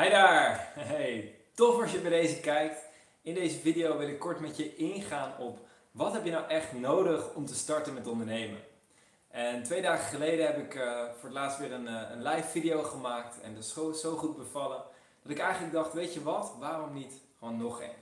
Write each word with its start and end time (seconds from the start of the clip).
Hi 0.00 0.10
daar! 0.10 0.72
Hey, 0.94 1.34
tof 1.54 1.80
als 1.80 1.92
je 1.92 1.98
bij 1.98 2.10
deze 2.10 2.40
kijkt. 2.40 2.84
In 3.22 3.34
deze 3.34 3.58
video 3.58 3.98
wil 3.98 4.08
ik 4.08 4.18
kort 4.18 4.40
met 4.40 4.56
je 4.56 4.76
ingaan 4.76 5.38
op 5.38 5.58
wat 5.90 6.12
heb 6.12 6.24
je 6.24 6.30
nou 6.30 6.48
echt 6.48 6.72
nodig 6.72 7.34
om 7.34 7.46
te 7.46 7.54
starten 7.54 7.94
met 7.94 8.06
ondernemen. 8.06 8.60
En 9.30 9.62
twee 9.62 9.82
dagen 9.82 10.04
geleden 10.04 10.46
heb 10.46 10.58
ik 10.58 10.74
uh, 10.74 11.02
voor 11.02 11.28
het 11.28 11.32
laatst 11.32 11.58
weer 11.58 11.72
een, 11.72 11.84
uh, 11.84 12.02
een, 12.10 12.22
live 12.22 12.48
video 12.48 12.82
gemaakt 12.82 13.40
en 13.40 13.54
dat 13.54 13.64
is 13.64 13.72
zo, 13.72 13.92
zo 13.92 14.16
goed 14.16 14.36
bevallen 14.36 14.82
dat 15.22 15.32
ik 15.32 15.38
eigenlijk 15.38 15.72
dacht, 15.72 15.92
weet 15.92 16.14
je 16.14 16.22
wat, 16.22 16.54
waarom 16.58 16.92
niet 16.92 17.14
gewoon 17.38 17.56
nog 17.56 17.80
één? 17.80 18.00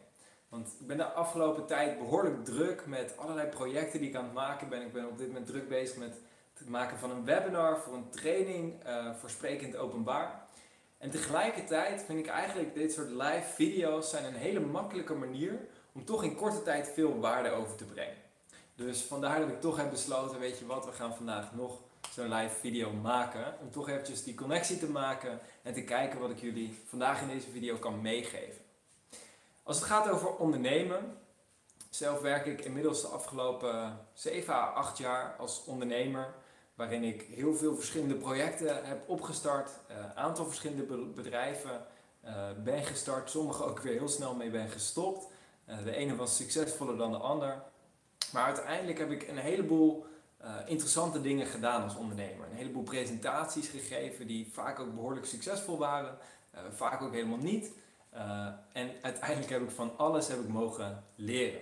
Want 0.48 0.76
ik 0.80 0.86
ben 0.86 0.96
de 0.96 1.12
afgelopen 1.12 1.66
tijd 1.66 1.98
behoorlijk 1.98 2.44
druk 2.44 2.86
met 2.86 3.16
allerlei 3.16 3.48
projecten 3.48 4.00
die 4.00 4.08
ik 4.08 4.16
aan 4.16 4.24
het 4.24 4.32
maken 4.32 4.68
ben. 4.68 4.82
Ik 4.82 4.92
ben 4.92 5.08
op 5.08 5.18
dit 5.18 5.26
moment 5.26 5.46
druk 5.46 5.68
bezig 5.68 5.96
met 5.96 6.20
het 6.54 6.68
maken 6.68 6.98
van 6.98 7.10
een 7.10 7.24
webinar 7.24 7.78
voor 7.78 7.94
een 7.94 8.10
training 8.10 8.86
uh, 8.86 9.14
voor 9.14 9.30
sprekend 9.30 9.76
openbaar. 9.76 10.46
En 10.98 11.10
tegelijkertijd 11.10 12.02
vind 12.02 12.18
ik 12.18 12.26
eigenlijk 12.26 12.74
dit 12.74 12.92
soort 12.92 13.10
live 13.10 13.52
video's 13.54 14.10
zijn 14.10 14.24
een 14.24 14.34
hele 14.34 14.60
makkelijke 14.60 15.14
manier 15.14 15.58
om 15.92 16.04
toch 16.04 16.22
in 16.22 16.34
korte 16.34 16.62
tijd 16.62 16.88
veel 16.94 17.18
waarde 17.20 17.50
over 17.50 17.74
te 17.74 17.84
brengen. 17.84 18.16
Dus 18.74 19.02
vandaar 19.02 19.40
dat 19.40 19.48
ik 19.48 19.60
toch 19.60 19.76
heb 19.76 19.90
besloten, 19.90 20.38
weet 20.38 20.58
je 20.58 20.66
wat, 20.66 20.84
we 20.84 20.92
gaan 20.92 21.16
vandaag 21.16 21.54
nog 21.54 21.78
zo'n 22.10 22.34
live 22.34 22.54
video 22.54 22.92
maken. 22.92 23.54
Om 23.60 23.70
toch 23.70 23.88
eventjes 23.88 24.24
die 24.24 24.34
connectie 24.34 24.78
te 24.78 24.90
maken 24.90 25.40
en 25.62 25.72
te 25.72 25.82
kijken 25.82 26.20
wat 26.20 26.30
ik 26.30 26.40
jullie 26.40 26.82
vandaag 26.88 27.20
in 27.20 27.28
deze 27.28 27.50
video 27.50 27.76
kan 27.76 28.00
meegeven. 28.00 28.62
Als 29.62 29.76
het 29.76 29.86
gaat 29.86 30.08
over 30.08 30.36
ondernemen, 30.36 31.18
zelf 31.90 32.20
werk 32.20 32.46
ik 32.46 32.60
inmiddels 32.60 33.00
de 33.00 33.08
afgelopen 33.08 33.98
7 34.12 34.54
à 34.54 34.72
8 34.72 34.98
jaar 34.98 35.34
als 35.38 35.64
ondernemer 35.64 36.34
waarin 36.78 37.04
ik 37.04 37.22
heel 37.22 37.54
veel 37.54 37.76
verschillende 37.76 38.14
projecten 38.14 38.86
heb 38.86 39.08
opgestart, 39.08 39.70
een 39.88 39.96
uh, 39.96 40.14
aantal 40.14 40.46
verschillende 40.46 40.82
bedrijven 41.14 41.86
uh, 42.24 42.32
ben 42.64 42.84
gestart, 42.84 43.30
sommige 43.30 43.64
ook 43.64 43.80
weer 43.80 43.92
heel 43.92 44.08
snel 44.08 44.34
mee 44.34 44.50
ben 44.50 44.68
gestopt. 44.68 45.26
Uh, 45.68 45.84
de 45.84 45.94
ene 45.94 46.16
was 46.16 46.36
succesvoller 46.36 46.96
dan 46.96 47.10
de 47.10 47.18
ander. 47.18 47.62
Maar 48.32 48.44
uiteindelijk 48.44 48.98
heb 48.98 49.10
ik 49.10 49.28
een 49.28 49.38
heleboel 49.38 50.06
interessante 50.66 51.20
dingen 51.20 51.46
gedaan 51.46 51.82
als 51.82 51.96
ondernemer. 51.96 52.46
Een 52.50 52.56
heleboel 52.56 52.82
presentaties 52.82 53.68
gegeven 53.68 54.26
die 54.26 54.52
vaak 54.52 54.78
ook 54.80 54.94
behoorlijk 54.94 55.26
succesvol 55.26 55.78
waren, 55.78 56.18
vaak 56.70 57.02
ook 57.02 57.12
helemaal 57.12 57.38
niet. 57.38 57.72
en 58.72 58.90
uiteindelijk 59.02 59.50
heb 59.50 59.62
ik 59.62 59.70
van 59.70 59.96
alles 59.96 60.28
heb 60.28 60.40
ik 60.40 60.48
mogen 60.48 61.04
leren. 61.14 61.60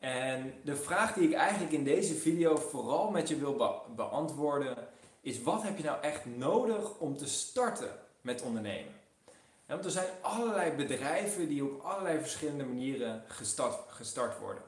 En 0.00 0.54
de 0.64 0.76
vraag 0.76 1.12
die 1.12 1.28
ik 1.28 1.34
eigenlijk 1.34 1.72
in 1.72 1.84
deze 1.84 2.14
video 2.14 2.56
vooral 2.56 3.10
met 3.10 3.28
je 3.28 3.36
wil 3.36 3.84
beantwoorden 3.94 4.76
is: 5.20 5.42
wat 5.42 5.62
heb 5.62 5.76
je 5.76 5.84
nou 5.84 6.02
echt 6.02 6.26
nodig 6.26 6.98
om 6.98 7.16
te 7.16 7.28
starten 7.28 7.90
met 8.20 8.42
ondernemen? 8.42 8.96
want 9.66 9.84
er 9.84 9.90
zijn 9.90 10.08
allerlei 10.20 10.72
bedrijven 10.72 11.48
die 11.48 11.64
op 11.64 11.80
allerlei 11.84 12.20
verschillende 12.20 12.64
manieren 12.64 13.24
gestart, 13.26 13.78
gestart 13.88 14.38
worden. 14.38 14.62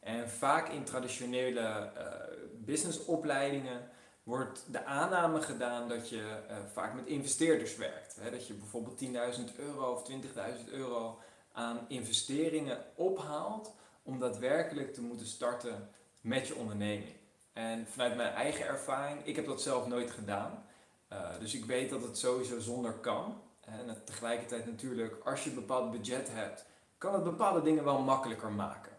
En 0.00 0.30
vaak 0.30 0.68
in 0.68 0.84
traditionele 0.84 1.60
uh, 1.60 2.04
businessopleidingen 2.52 3.88
wordt 4.22 4.64
de 4.70 4.84
aanname 4.84 5.40
gedaan 5.40 5.88
dat 5.88 6.08
je 6.08 6.16
uh, 6.50 6.56
vaak 6.72 6.94
met 6.94 7.06
investeerders 7.06 7.76
werkt. 7.76 8.16
dat 8.30 8.46
je 8.46 8.54
bijvoorbeeld 8.54 9.00
10.000 9.04 9.10
euro 9.56 9.92
of 9.92 10.10
20.000 10.10 10.72
euro 10.72 11.18
aan 11.52 11.78
investeringen 11.88 12.84
ophaalt 12.94 13.72
om 14.02 14.18
daadwerkelijk 14.18 14.94
te 14.94 15.02
moeten 15.02 15.26
starten 15.26 15.90
met 16.20 16.46
je 16.46 16.54
onderneming. 16.54 17.14
En 17.52 17.86
vanuit 17.86 18.16
mijn 18.16 18.32
eigen 18.32 18.66
ervaring, 18.66 19.26
ik 19.26 19.36
heb 19.36 19.46
dat 19.46 19.62
zelf 19.62 19.86
nooit 19.86 20.10
gedaan. 20.10 20.64
Uh, 21.12 21.38
dus 21.40 21.54
ik 21.54 21.64
weet 21.64 21.90
dat 21.90 22.02
het 22.02 22.18
sowieso 22.18 22.60
zonder 22.60 22.92
kan. 22.92 23.40
En 23.60 24.02
tegelijkertijd 24.04 24.66
natuurlijk, 24.66 25.24
als 25.24 25.44
je 25.44 25.50
een 25.50 25.56
bepaald 25.56 25.90
budget 25.90 26.28
hebt, 26.30 26.66
kan 26.98 27.14
het 27.14 27.24
bepaalde 27.24 27.62
dingen 27.62 27.84
wel 27.84 28.00
makkelijker 28.00 28.52
maken. 28.52 28.92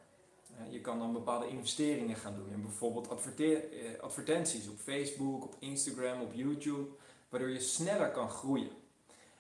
Je 0.70 0.82
kan 0.82 1.00
dan 1.00 1.14
bepaalde 1.14 1.48
investeringen 1.48 2.16
gaan 2.16 2.36
doen 2.36 2.50
in 2.52 2.62
bijvoorbeeld 2.62 3.08
eh, 3.38 4.00
advertenties 4.02 4.68
op 4.68 4.80
Facebook, 4.80 5.44
op 5.44 5.56
Instagram, 5.60 6.22
op 6.22 6.34
YouTube, 6.34 6.90
waardoor 7.30 7.50
je 7.50 7.60
sneller 7.60 8.12
kan 8.12 8.30
groeien. 8.30 8.72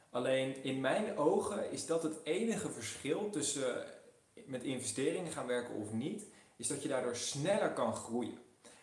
Alleen 0.09 0.63
in 0.63 0.81
mijn 0.81 1.17
ogen 1.17 1.71
is 1.71 1.85
dat 1.85 2.03
het 2.03 2.15
enige 2.23 2.69
verschil 2.69 3.29
tussen 3.29 3.85
met 4.53 4.63
investeringen 4.63 5.31
gaan 5.31 5.47
werken 5.47 5.75
of 5.75 5.91
niet, 5.91 6.25
is 6.55 6.67
dat 6.67 6.83
je 6.83 6.89
daardoor 6.89 7.15
sneller 7.15 7.71
kan 7.71 7.95
groeien. 7.95 8.37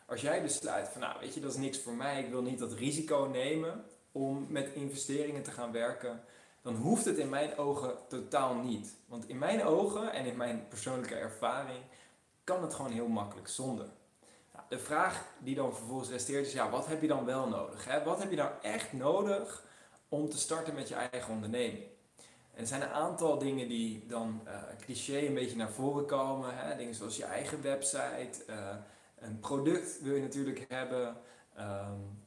Als 0.06 0.20
jij 0.20 0.42
besluit 0.42 0.88
van 0.88 1.00
nou 1.00 1.20
weet 1.20 1.34
je 1.34 1.40
dat 1.40 1.50
is 1.50 1.58
niks 1.58 1.78
voor 1.78 1.92
mij, 1.92 2.22
ik 2.22 2.30
wil 2.30 2.42
niet 2.42 2.58
dat 2.58 2.72
risico 2.72 3.28
nemen 3.32 3.84
om 4.12 4.46
met 4.48 4.70
investeringen 4.74 5.42
te 5.42 5.50
gaan 5.50 5.72
werken, 5.72 6.22
dan 6.62 6.74
hoeft 6.74 7.04
het 7.04 7.18
in 7.18 7.28
mijn 7.28 7.58
ogen 7.58 7.94
totaal 8.08 8.54
niet. 8.54 8.96
Want 9.06 9.28
in 9.28 9.38
mijn 9.38 9.64
ogen 9.64 10.12
en 10.12 10.24
in 10.24 10.36
mijn 10.36 10.68
persoonlijke 10.68 11.14
ervaring 11.14 11.82
kan 12.44 12.62
het 12.62 12.74
gewoon 12.74 12.92
heel 12.92 13.08
makkelijk 13.08 13.48
zonder. 13.48 13.86
Nou, 14.52 14.64
de 14.68 14.78
vraag 14.78 15.24
die 15.38 15.54
dan 15.54 15.74
vervolgens 15.74 16.10
resteert 16.10 16.46
is, 16.46 16.52
ja, 16.52 16.70
wat 16.70 16.86
heb 16.86 17.00
je 17.00 17.08
dan 17.08 17.24
wel 17.24 17.48
nodig? 17.48 17.84
Hè? 17.84 18.04
Wat 18.04 18.18
heb 18.18 18.30
je 18.30 18.36
nou 18.36 18.50
echt 18.62 18.92
nodig 18.92 19.64
om 20.08 20.28
te 20.28 20.38
starten 20.38 20.74
met 20.74 20.88
je 20.88 20.94
eigen 20.94 21.32
onderneming? 21.32 21.84
Er 22.60 22.66
zijn 22.66 22.82
een 22.82 22.88
aantal 22.88 23.38
dingen 23.38 23.68
die 23.68 24.06
dan 24.06 24.40
uh, 24.46 24.62
cliché 24.80 25.26
een 25.26 25.34
beetje 25.34 25.56
naar 25.56 25.70
voren 25.70 26.06
komen. 26.06 26.56
Hè? 26.56 26.76
Dingen 26.76 26.94
zoals 26.94 27.16
je 27.16 27.24
eigen 27.24 27.62
website, 27.62 28.44
uh, 28.48 28.74
een 29.18 29.40
product 29.40 30.02
wil 30.02 30.14
je 30.14 30.22
natuurlijk 30.22 30.64
hebben, 30.68 31.16
um, 31.58 32.18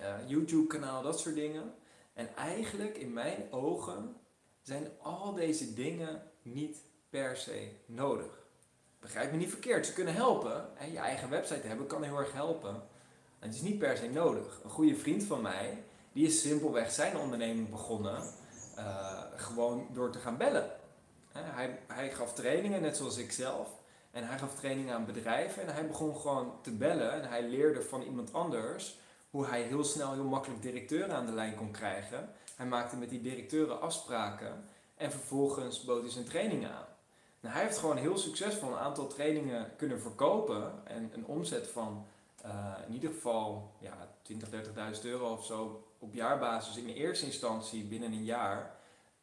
uh, 0.00 0.28
YouTube 0.28 0.66
kanaal, 0.66 1.02
dat 1.02 1.20
soort 1.20 1.34
dingen. 1.34 1.74
En 2.12 2.36
eigenlijk 2.36 2.96
in 2.96 3.12
mijn 3.12 3.52
ogen 3.52 4.16
zijn 4.62 4.88
al 5.02 5.34
deze 5.34 5.74
dingen 5.74 6.22
niet 6.42 6.78
per 7.10 7.36
se 7.36 7.68
nodig. 7.86 8.46
Begrijp 9.00 9.30
me 9.30 9.36
niet 9.36 9.50
verkeerd, 9.50 9.86
ze 9.86 9.92
kunnen 9.92 10.14
helpen. 10.14 10.68
Hè? 10.74 10.86
Je 10.86 10.98
eigen 10.98 11.30
website 11.30 11.66
hebben 11.66 11.86
kan 11.86 12.02
heel 12.02 12.18
erg 12.18 12.32
helpen. 12.32 12.74
En 13.38 13.48
het 13.48 13.54
is 13.54 13.62
niet 13.62 13.78
per 13.78 13.96
se 13.96 14.08
nodig. 14.08 14.60
Een 14.64 14.70
goede 14.70 14.96
vriend 14.96 15.22
van 15.22 15.42
mij, 15.42 15.82
die 16.12 16.26
is 16.26 16.40
simpelweg 16.40 16.90
zijn 16.90 17.16
onderneming 17.16 17.70
begonnen 17.70 18.22
uh, 18.78 19.20
gewoon 19.36 19.86
door 19.92 20.10
te 20.10 20.18
gaan 20.18 20.36
bellen. 20.36 20.70
hij, 21.32 21.78
hij 21.86 22.10
gaf 22.10 22.34
trainingen, 22.34 22.82
net 22.82 22.96
zoals 22.96 23.16
ik 23.16 23.32
zelf. 23.32 23.68
En 24.10 24.26
hij 24.26 24.38
gaf 24.38 24.54
trainingen 24.54 24.94
aan 24.94 25.06
bedrijven. 25.06 25.62
En 25.62 25.74
hij 25.74 25.86
begon 25.86 26.16
gewoon 26.16 26.52
te 26.62 26.70
bellen. 26.70 27.12
En 27.12 27.28
hij 27.28 27.42
leerde 27.42 27.82
van 27.82 28.02
iemand 28.02 28.32
anders 28.32 28.98
hoe 29.30 29.46
hij 29.46 29.62
heel 29.62 29.84
snel, 29.84 30.12
heel 30.12 30.24
makkelijk 30.24 30.62
directeuren 30.62 31.14
aan 31.14 31.26
de 31.26 31.32
lijn 31.32 31.54
kon 31.54 31.70
krijgen. 31.70 32.30
Hij 32.56 32.66
maakte 32.66 32.96
met 32.96 33.10
die 33.10 33.20
directeuren 33.20 33.80
afspraken. 33.80 34.68
En 34.96 35.10
vervolgens 35.10 35.84
bood 35.84 36.02
hij 36.02 36.10
zijn 36.10 36.24
trainingen 36.24 36.70
aan. 36.70 36.86
Nou, 37.40 37.54
hij 37.54 37.64
heeft 37.64 37.78
gewoon 37.78 37.96
heel 37.96 38.18
succesvol 38.18 38.68
een 38.68 38.78
aantal 38.78 39.06
trainingen 39.06 39.76
kunnen 39.76 40.00
verkopen. 40.00 40.72
En 40.84 41.10
een 41.14 41.26
omzet 41.26 41.68
van 41.68 42.06
uh, 42.46 42.74
in 42.86 42.94
ieder 42.94 43.10
geval 43.10 43.72
ja, 43.78 44.08
20, 44.22 44.48
30.000 44.50 45.02
euro 45.02 45.32
of 45.32 45.44
zo 45.44 45.87
op 45.98 46.14
jaarbasis 46.14 46.76
in 46.76 46.86
de 46.86 46.94
eerste 46.94 47.26
instantie 47.26 47.84
binnen 47.84 48.12
een 48.12 48.24
jaar 48.24 48.76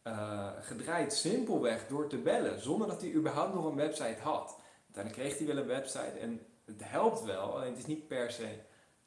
uh, 0.03 0.50
gedraaid 0.59 1.13
simpelweg 1.13 1.88
door 1.88 2.08
te 2.08 2.18
bellen, 2.18 2.62
zonder 2.62 2.88
dat 2.88 3.02
hij 3.02 3.13
überhaupt 3.13 3.53
nog 3.53 3.66
een 3.66 3.75
website 3.75 4.19
had. 4.22 4.59
Uiteindelijk 4.85 5.28
kreeg 5.28 5.38
hij 5.38 5.47
wel 5.47 5.64
een 5.64 5.68
website 5.68 6.19
en 6.19 6.46
het 6.66 6.81
helpt 6.84 7.24
wel, 7.24 7.56
alleen 7.56 7.69
het 7.69 7.78
is 7.78 7.85
niet 7.85 8.08
per 8.08 8.31
se 8.31 8.47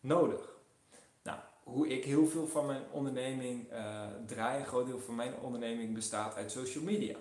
nodig. 0.01 0.57
Nou, 1.23 1.39
hoe 1.63 1.89
ik 1.89 2.05
heel 2.05 2.27
veel 2.27 2.47
van 2.47 2.67
mijn 2.67 2.83
onderneming 2.91 3.73
uh, 3.73 4.07
draai, 4.27 4.61
een 4.61 4.67
groot 4.67 4.87
deel 4.87 5.01
van 5.01 5.15
mijn 5.15 5.35
onderneming 5.41 5.95
bestaat 5.95 6.35
uit 6.35 6.51
social 6.51 6.85
media. 6.85 7.17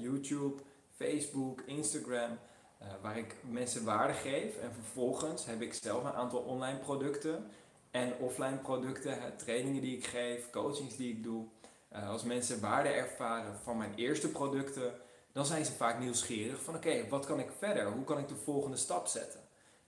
YouTube, 0.00 0.62
Facebook, 0.96 1.60
Instagram, 1.60 2.38
uh, 2.82 2.88
waar 3.02 3.18
ik 3.18 3.34
mensen 3.42 3.84
waarde 3.84 4.12
geef. 4.12 4.56
En 4.56 4.72
vervolgens 4.72 5.46
heb 5.46 5.60
ik 5.60 5.74
zelf 5.74 6.04
een 6.04 6.12
aantal 6.12 6.40
online 6.40 6.78
producten 6.78 7.50
en 7.90 8.18
offline 8.18 8.56
producten, 8.56 9.36
trainingen 9.36 9.82
die 9.82 9.96
ik 9.96 10.06
geef, 10.06 10.50
coachings 10.50 10.96
die 10.96 11.12
ik 11.12 11.22
doe. 11.22 11.44
Uh, 11.92 12.08
als 12.08 12.22
mensen 12.22 12.60
waarde 12.60 12.88
ervaren 12.88 13.58
van 13.62 13.76
mijn 13.76 13.94
eerste 13.94 14.28
producten, 14.28 14.92
dan 15.32 15.46
zijn 15.46 15.64
ze 15.64 15.72
vaak 15.72 15.98
nieuwsgierig 15.98 16.62
van 16.62 16.74
oké, 16.74 17.08
wat 17.08 17.26
kan 17.26 17.40
ik 17.40 17.50
verder? 17.58 17.92
Hoe 17.92 18.04
kan 18.04 18.18
ik 18.18 18.28
de 18.28 18.36
volgende 18.36 18.76
stap 18.76 19.06
zetten? 19.06 19.40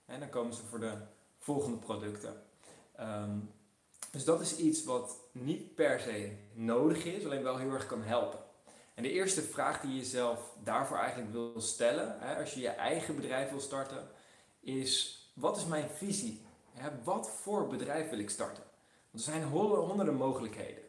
En 0.05 0.19
dan 0.19 0.29
komen 0.29 0.53
ze 0.53 0.65
voor 0.69 0.79
de 0.79 0.93
volgende 1.37 1.77
producten. 1.77 2.43
Um, 2.99 3.51
dus 4.11 4.23
dat 4.23 4.41
is 4.41 4.57
iets 4.57 4.83
wat 4.83 5.17
niet 5.31 5.75
per 5.75 5.99
se 5.99 6.31
nodig 6.53 7.05
is, 7.05 7.25
alleen 7.25 7.43
wel 7.43 7.57
heel 7.57 7.71
erg 7.71 7.85
kan 7.85 8.03
helpen. 8.03 8.39
En 8.93 9.03
de 9.03 9.11
eerste 9.11 9.41
vraag 9.41 9.81
die 9.81 9.91
je 9.91 9.97
jezelf 9.97 10.53
daarvoor 10.63 10.97
eigenlijk 10.97 11.31
wil 11.31 11.61
stellen, 11.61 12.15
hè, 12.19 12.39
als 12.39 12.53
je 12.53 12.59
je 12.59 12.69
eigen 12.69 13.15
bedrijf 13.15 13.49
wil 13.49 13.59
starten, 13.59 14.07
is 14.59 15.19
wat 15.33 15.57
is 15.57 15.65
mijn 15.65 15.89
visie? 15.89 16.45
Wat 17.03 17.29
voor 17.29 17.67
bedrijf 17.67 18.09
wil 18.09 18.19
ik 18.19 18.29
starten? 18.29 18.63
Want 19.11 19.25
er 19.25 19.31
zijn 19.31 19.43
honderden 19.43 20.15
mogelijkheden. 20.15 20.83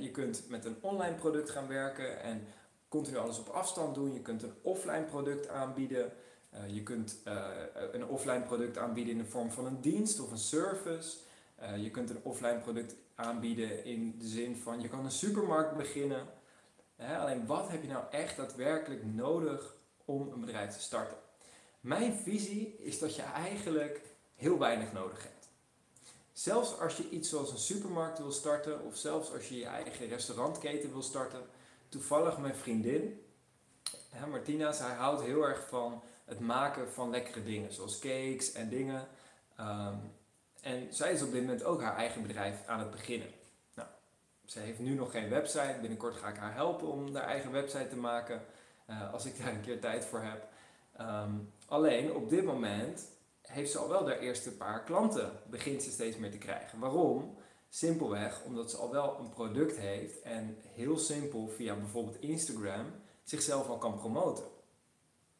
Je 0.00 0.10
kunt 0.10 0.48
met 0.48 0.64
een 0.64 0.76
online 0.80 1.14
product 1.14 1.50
gaan 1.50 1.68
werken 1.68 2.20
en 2.20 2.46
continu 2.88 3.16
alles 3.16 3.38
op 3.38 3.48
afstand 3.48 3.94
doen. 3.94 4.12
Je 4.12 4.20
kunt 4.20 4.42
een 4.42 4.54
offline 4.62 5.04
product 5.04 5.48
aanbieden. 5.48 6.12
Eh, 6.50 6.74
je 6.74 6.82
kunt 6.82 7.18
eh, 7.24 7.46
een 7.92 8.06
offline 8.06 8.42
product 8.42 8.78
aanbieden 8.78 9.12
in 9.12 9.18
de 9.18 9.24
vorm 9.24 9.50
van 9.50 9.66
een 9.66 9.80
dienst 9.80 10.20
of 10.20 10.30
een 10.30 10.38
service. 10.38 11.16
Eh, 11.54 11.82
je 11.82 11.90
kunt 11.90 12.10
een 12.10 12.22
offline 12.22 12.58
product 12.58 12.94
aanbieden 13.14 13.84
in 13.84 14.18
de 14.18 14.26
zin 14.26 14.56
van 14.56 14.80
je 14.80 14.88
kan 14.88 15.04
een 15.04 15.10
supermarkt 15.10 15.76
beginnen. 15.76 16.26
Alleen 17.20 17.46
wat 17.46 17.68
heb 17.68 17.82
je 17.82 17.88
nou 17.88 18.04
echt 18.10 18.36
daadwerkelijk 18.36 19.04
nodig 19.04 19.76
om 20.04 20.32
een 20.32 20.40
bedrijf 20.40 20.74
te 20.74 20.80
starten? 20.80 21.16
Mijn 21.80 22.12
visie 22.12 22.76
is 22.78 22.98
dat 22.98 23.16
je 23.16 23.22
eigenlijk 23.22 24.00
heel 24.34 24.58
weinig 24.58 24.92
nodig 24.92 25.22
hebt. 25.22 25.48
Zelfs 26.32 26.78
als 26.80 26.96
je 26.96 27.08
iets 27.08 27.28
zoals 27.28 27.50
een 27.50 27.58
supermarkt 27.58 28.18
wil 28.18 28.32
starten, 28.32 28.84
of 28.84 28.96
zelfs 28.96 29.32
als 29.32 29.48
je 29.48 29.58
je 29.58 29.66
eigen 29.66 30.08
restaurantketen 30.08 30.92
wil 30.92 31.02
starten. 31.02 31.40
Toevallig 31.88 32.38
mijn 32.38 32.56
vriendin, 32.56 33.24
Martina, 34.30 34.72
zij 34.72 34.94
houdt 34.94 35.22
heel 35.22 35.48
erg 35.48 35.68
van 35.68 36.02
het 36.24 36.40
maken 36.40 36.92
van 36.92 37.10
lekkere 37.10 37.44
dingen, 37.44 37.72
zoals 37.72 37.98
cakes 37.98 38.52
en 38.52 38.68
dingen. 38.68 39.08
Ehm, 39.56 39.96
en 40.60 40.94
zij 40.94 41.12
is 41.12 41.22
op 41.22 41.32
dit 41.32 41.40
moment 41.40 41.64
ook 41.64 41.82
haar 41.82 41.96
eigen 41.96 42.22
bedrijf 42.22 42.66
aan 42.66 42.78
het 42.78 42.90
beginnen. 42.90 43.28
Nou, 43.74 43.88
ze 44.44 44.58
heeft 44.58 44.78
nu 44.78 44.94
nog 44.94 45.10
geen 45.10 45.28
website. 45.28 45.78
Binnenkort 45.80 46.16
ga 46.16 46.28
ik 46.28 46.36
haar 46.36 46.54
helpen 46.54 46.88
om 46.88 47.14
haar 47.14 47.26
eigen 47.26 47.52
website 47.52 47.88
te 47.88 47.96
maken, 47.96 48.44
uh, 48.90 49.12
als 49.12 49.24
ik 49.24 49.38
daar 49.38 49.52
een 49.52 49.60
keer 49.60 49.80
tijd 49.80 50.04
voor 50.04 50.20
heb. 50.20 50.48
Ehm, 50.96 51.32
alleen 51.66 52.12
op 52.12 52.28
dit 52.28 52.44
moment 52.44 53.08
heeft 53.54 53.70
ze 53.70 53.78
al 53.78 53.88
wel 53.88 54.04
de 54.04 54.18
eerste 54.18 54.52
paar 54.56 54.84
klanten, 54.84 55.32
begint 55.46 55.82
ze 55.82 55.90
steeds 55.90 56.16
meer 56.16 56.30
te 56.30 56.38
krijgen. 56.38 56.78
Waarom? 56.78 57.36
Simpelweg 57.68 58.42
omdat 58.44 58.70
ze 58.70 58.76
al 58.76 58.90
wel 58.90 59.18
een 59.18 59.28
product 59.28 59.76
heeft 59.76 60.22
en 60.22 60.56
heel 60.74 60.98
simpel 60.98 61.48
via 61.48 61.74
bijvoorbeeld 61.74 62.20
Instagram 62.20 62.86
zichzelf 63.22 63.68
al 63.68 63.78
kan 63.78 63.96
promoten. 63.96 64.44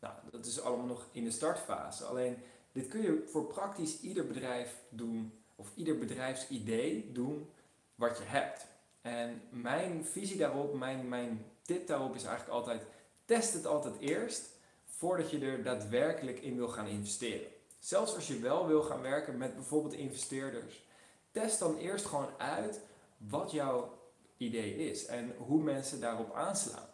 Nou, 0.01 0.15
dat 0.31 0.47
is 0.47 0.61
allemaal 0.61 0.87
nog 0.87 1.07
in 1.13 1.25
de 1.25 1.31
startfase. 1.31 2.05
Alleen 2.05 2.37
dit 2.73 2.89
kun 2.89 3.03
je 3.03 3.25
voor 3.27 3.47
praktisch 3.47 4.01
ieder 4.01 4.27
bedrijf 4.27 4.81
doen, 4.89 5.33
of 5.57 5.69
ieder 5.75 5.99
bedrijfsidee 5.99 7.13
doen 7.13 7.51
wat 7.95 8.19
je 8.19 8.25
hebt. 8.25 8.67
En 9.03 9.43
mijn 9.51 10.05
visie 10.05 10.37
daarop, 10.37 10.75
mijn, 10.75 11.09
mijn 11.09 11.45
tip 11.63 11.87
daarop 11.87 12.15
is 12.15 12.25
eigenlijk 12.25 12.59
altijd: 12.59 12.83
test 13.25 13.53
het 13.53 13.67
altijd 13.67 13.99
eerst 13.99 14.49
voordat 14.85 15.31
je 15.31 15.41
er 15.41 15.63
daadwerkelijk 15.63 16.41
in 16.41 16.57
wil 16.57 16.69
gaan 16.69 16.87
investeren. 16.87 17.47
Zelfs 17.85 18.15
als 18.15 18.27
je 18.27 18.39
wel 18.39 18.67
wil 18.67 18.83
gaan 18.83 19.03
werken 19.03 19.37
met 19.37 19.55
bijvoorbeeld 19.55 19.95
investeerders, 19.95 20.85
test 21.31 21.59
dan 21.59 21.77
eerst 21.77 22.07
gewoon 22.07 22.29
uit 22.39 22.81
wat 23.17 23.51
jouw 23.51 23.99
idee 24.37 24.91
is 24.91 25.07
en 25.07 25.35
hoe 25.37 25.63
mensen 25.63 26.01
daarop 26.01 26.35
aanslaan. 26.35 26.89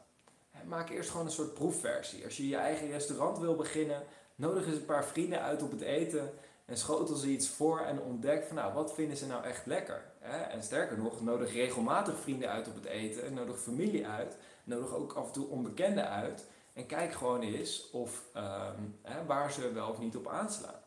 Maak 0.65 0.91
eerst 0.91 1.11
gewoon 1.11 1.27
een 1.27 1.33
soort 1.33 1.55
proefversie. 1.55 2.25
Als 2.25 2.37
je 2.37 2.49
je 2.49 2.57
eigen 2.57 2.91
restaurant 2.91 3.39
wil 3.39 3.57
beginnen, 3.57 4.03
nodig 4.35 4.67
eens 4.67 4.77
een 4.77 4.85
paar 4.85 5.05
vrienden 5.05 5.43
uit 5.43 5.63
op 5.63 5.71
het 5.71 5.81
eten 5.81 6.33
en 6.65 6.77
schotel 6.77 7.17
ze 7.17 7.29
iets 7.29 7.49
voor 7.49 7.81
en 7.81 8.01
ontdek 8.01 8.45
van 8.45 8.57
nou, 8.57 8.75
wat 8.75 8.95
vinden 8.95 9.17
ze 9.17 9.27
nou 9.27 9.45
echt 9.45 9.67
lekker. 9.67 10.13
En 10.51 10.63
sterker 10.63 10.99
nog, 10.99 11.21
nodig 11.21 11.53
regelmatig 11.53 12.19
vrienden 12.19 12.51
uit 12.51 12.69
op 12.69 12.75
het 12.75 12.85
eten, 12.85 13.35
nodig 13.35 13.61
familie 13.61 14.07
uit, 14.07 14.37
nodig 14.65 14.95
ook 14.95 15.13
af 15.13 15.27
en 15.27 15.33
toe 15.33 15.49
onbekenden 15.49 16.09
uit. 16.09 16.45
En 16.73 16.87
kijk 16.87 17.13
gewoon 17.13 17.43
eens 17.43 17.91
of, 17.91 18.25
ehm, 18.33 18.81
waar 19.27 19.53
ze 19.53 19.73
wel 19.73 19.89
of 19.89 19.99
niet 19.99 20.17
op 20.17 20.29
aanslaan. 20.29 20.80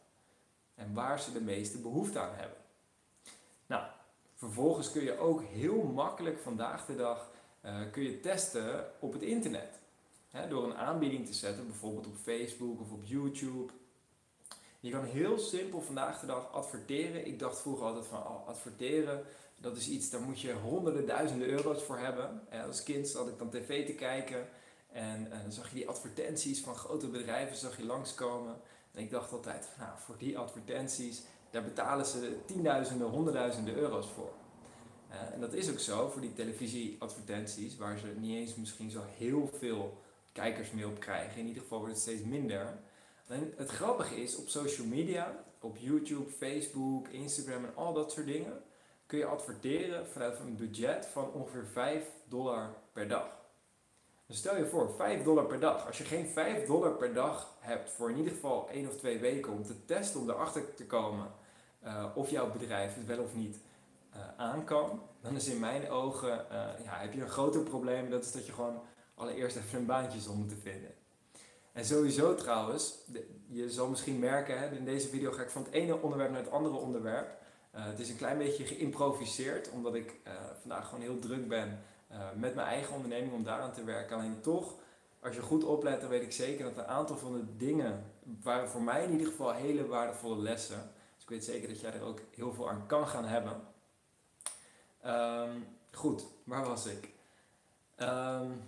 En 0.75 0.93
waar 0.93 1.19
ze 1.19 1.31
de 1.31 1.41
meeste 1.41 1.77
behoefte 1.77 2.19
aan 2.19 2.35
hebben. 2.35 2.57
Nou, 3.65 3.83
vervolgens 4.35 4.91
kun 4.91 5.03
je 5.03 5.17
ook 5.17 5.43
heel 5.43 5.83
makkelijk 5.83 6.39
vandaag 6.39 6.85
de 6.85 6.95
dag 6.95 7.31
uh, 7.65 7.91
kun 7.91 8.03
je 8.03 8.19
testen 8.19 8.91
op 8.99 9.13
het 9.13 9.21
internet. 9.21 9.79
door 10.49 10.63
een 10.63 10.75
aanbieding 10.75 11.25
te 11.25 11.33
zetten, 11.33 11.67
bijvoorbeeld 11.67 12.07
op 12.07 12.15
Facebook 12.15 12.79
of 12.79 12.91
op 12.91 13.03
YouTube. 13.03 13.73
Je 14.79 14.91
kan 14.91 15.03
heel 15.03 15.37
simpel 15.37 15.81
vandaag 15.81 16.19
de 16.19 16.25
dag 16.25 16.51
adverteren. 16.51 17.27
Ik 17.27 17.39
dacht 17.39 17.59
vroeger 17.59 17.85
altijd 17.85 18.05
van 18.05 18.27
oh, 18.27 18.47
adverteren, 18.47 19.25
dat 19.59 19.77
is 19.77 19.89
iets, 19.89 20.09
daar 20.09 20.21
moet 20.21 20.41
je 20.41 20.53
honderden 20.53 21.05
duizenden 21.05 21.47
euro's 21.47 21.83
voor 21.83 21.97
hebben. 21.97 22.41
als 22.65 22.83
kind 22.83 23.07
zat 23.07 23.27
ik 23.27 23.37
dan 23.37 23.49
tv 23.49 23.85
te 23.85 23.93
kijken 23.93 24.47
en 24.93 25.25
uh, 25.25 25.41
dan 25.41 25.51
zag 25.51 25.69
je 25.69 25.75
die 25.75 25.87
advertenties 25.87 26.61
van 26.61 26.75
grote 26.75 27.07
bedrijven 27.07 27.57
zag 27.57 27.77
je 27.77 27.85
langskomen. 27.85 28.61
En 28.93 29.01
ik 29.01 29.11
dacht 29.11 29.31
altijd, 29.31 29.69
nou, 29.79 29.91
voor 29.97 30.17
die 30.17 30.37
advertenties, 30.37 31.23
daar 31.49 31.63
betalen 31.63 32.05
ze 32.05 32.37
tienduizenden, 32.45 33.07
honderdduizenden 33.07 33.75
euro's 33.75 34.07
voor. 34.07 34.33
Uh, 35.09 35.33
en 35.33 35.39
dat 35.39 35.53
is 35.53 35.71
ook 35.71 35.79
zo 35.79 36.09
voor 36.09 36.21
die 36.21 36.33
televisieadvertenties, 36.33 37.77
waar 37.77 37.97
ze 37.97 38.07
niet 38.17 38.35
eens 38.35 38.55
misschien 38.55 38.91
zo 38.91 39.01
heel 39.17 39.49
veel 39.57 40.01
kijkers 40.31 40.71
mee 40.71 40.87
op 40.87 40.99
krijgen. 40.99 41.39
In 41.39 41.47
ieder 41.47 41.61
geval 41.61 41.79
wordt 41.79 41.93
het 41.93 42.01
steeds 42.01 42.23
minder. 42.23 42.79
En 43.27 43.53
het 43.57 43.69
grappige 43.69 44.21
is, 44.21 44.35
op 44.35 44.47
social 44.47 44.87
media, 44.87 45.43
op 45.59 45.77
YouTube, 45.77 46.31
Facebook, 46.31 47.07
Instagram 47.07 47.65
en 47.65 47.75
al 47.75 47.93
dat 47.93 48.11
soort 48.11 48.25
dingen, 48.25 48.61
kun 49.05 49.17
je 49.17 49.25
adverteren 49.25 50.07
vanuit 50.07 50.39
een 50.39 50.55
budget 50.55 51.05
van 51.05 51.31
ongeveer 51.31 51.65
5 51.65 52.05
dollar 52.27 52.75
per 52.93 53.07
dag. 53.07 53.42
Stel 54.27 54.57
je 54.57 54.65
voor, 54.65 54.89
5 54.97 55.23
dollar 55.23 55.45
per 55.45 55.59
dag. 55.59 55.87
Als 55.87 55.97
je 55.97 56.03
geen 56.03 56.27
5 56.27 56.65
dollar 56.65 56.91
per 56.91 57.13
dag 57.13 57.55
hebt 57.59 57.89
voor 57.91 58.09
in 58.09 58.17
ieder 58.17 58.31
geval 58.31 58.69
1 58.69 58.87
of 58.87 58.95
2 58.95 59.19
weken 59.19 59.51
om 59.51 59.63
te 59.63 59.85
testen, 59.85 60.19
om 60.19 60.29
erachter 60.29 60.73
te 60.73 60.85
komen 60.85 61.31
uh, 61.83 62.05
of 62.15 62.29
jouw 62.29 62.51
bedrijf 62.51 62.95
het 62.95 63.05
wel 63.05 63.23
of 63.23 63.35
niet 63.35 63.59
uh, 64.15 64.19
aan 64.37 64.63
kan, 64.63 65.01
dan 65.21 65.35
is 65.35 65.47
in 65.47 65.59
mijn 65.59 65.89
ogen, 65.89 66.45
uh, 66.51 66.57
ja, 66.83 66.97
heb 66.97 67.13
je 67.13 67.21
een 67.21 67.29
groter 67.29 67.61
probleem. 67.61 68.09
Dat 68.09 68.23
is 68.23 68.31
dat 68.31 68.45
je 68.45 68.51
gewoon 68.51 68.81
allereerst 69.15 69.55
even 69.55 69.79
een 69.79 69.85
baantje 69.85 70.19
zal 70.19 70.35
moeten 70.35 70.57
vinden. 70.57 70.91
En 71.71 71.85
sowieso 71.85 72.35
trouwens, 72.35 72.97
je 73.47 73.71
zal 73.71 73.87
misschien 73.87 74.19
merken, 74.19 74.59
hè, 74.59 74.75
in 74.75 74.85
deze 74.85 75.07
video 75.07 75.31
ga 75.31 75.41
ik 75.41 75.49
van 75.49 75.63
het 75.63 75.73
ene 75.73 76.01
onderwerp 76.01 76.31
naar 76.31 76.41
het 76.41 76.51
andere 76.51 76.75
onderwerp. 76.75 77.37
het 77.71 77.99
is 77.99 78.09
een 78.09 78.17
klein 78.17 78.37
beetje 78.37 78.65
geïmproviseerd, 78.65 79.69
omdat 79.69 79.95
ik 79.95 80.15
vandaag 80.61 80.85
gewoon 80.85 81.03
heel 81.03 81.19
druk 81.19 81.47
ben 81.47 81.83
met 82.35 82.55
mijn 82.55 82.67
eigen 82.67 82.95
onderneming 82.95 83.33
om 83.33 83.43
daaraan 83.43 83.73
te 83.73 83.83
werken. 83.83 84.17
Alleen 84.17 84.41
toch, 84.41 84.75
als 85.19 85.35
je 85.35 85.41
goed 85.41 85.63
oplet, 85.63 86.01
dan 86.01 86.09
weet 86.09 86.23
ik 86.23 86.31
zeker 86.31 86.63
dat 86.63 86.77
een 86.77 86.91
aantal 86.91 87.17
van 87.17 87.33
de 87.33 87.57
dingen 87.57 88.03
waren 88.41 88.69
voor 88.69 88.81
mij 88.81 89.03
in 89.03 89.11
ieder 89.11 89.27
geval 89.27 89.53
hele 89.53 89.87
waardevolle 89.87 90.41
lessen. 90.41 90.91
Dus 91.13 91.23
ik 91.23 91.29
weet 91.29 91.43
zeker 91.43 91.67
dat 91.67 91.79
jij 91.79 91.93
er 91.93 92.03
ook 92.03 92.19
heel 92.35 92.53
veel 92.53 92.69
aan 92.69 92.87
kan 92.87 93.07
gaan 93.07 93.25
hebben. 93.25 93.61
Um, 95.05 95.67
goed, 95.91 96.25
waar 96.43 96.65
was 96.65 96.85
ik? 96.85 97.09
Um, 97.97 98.61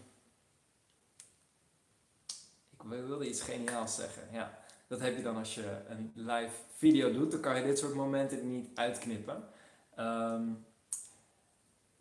ik 2.72 2.82
wilde 2.82 3.30
iets 3.30 3.42
geniaals 3.42 3.96
zeggen. 3.96 4.24
Ja, 4.32 4.60
dat 4.88 5.00
heb 5.00 5.16
je 5.16 5.24
dan 5.24 5.38
als 5.38 5.56
je 5.56 5.82
een 5.88 6.12
live 6.16 6.56
video 6.76 7.12
doet. 7.12 7.32
Dan 7.32 7.40
kan 7.40 7.56
je 7.56 7.64
dit 7.64 7.78
soort 7.78 7.94
momenten 7.94 8.48
niet 8.48 8.78
uitknippen. 8.78 9.44
Um, 10.00 10.65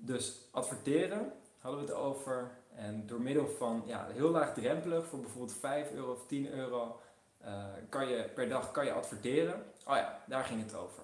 dus 0.05 0.49
adverteren 0.51 1.33
hadden 1.59 1.81
we 1.81 1.87
het 1.87 1.97
over. 1.97 2.51
En 2.75 3.06
door 3.06 3.21
middel 3.21 3.49
van 3.49 3.83
ja, 3.87 4.07
heel 4.12 4.31
laagdrempelig, 4.31 5.07
voor 5.07 5.21
bijvoorbeeld 5.21 5.59
5 5.59 5.93
euro 5.93 6.12
of 6.12 6.26
10 6.26 6.52
euro, 6.52 7.00
uh, 7.45 7.64
kan 7.88 8.09
je, 8.09 8.31
per 8.35 8.49
dag 8.49 8.71
kan 8.71 8.85
je 8.85 8.93
adverteren. 8.93 9.64
Oh 9.87 9.97
ja, 9.97 10.21
daar 10.26 10.45
ging 10.45 10.62
het 10.62 10.75
over. 10.75 11.02